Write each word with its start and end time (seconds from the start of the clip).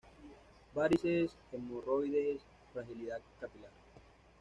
Varices, 0.73 1.35
hemorroides, 1.53 2.41
fragilidad 2.73 3.21
capilar. 3.39 3.69